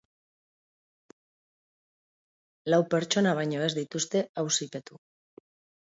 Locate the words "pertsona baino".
2.97-3.63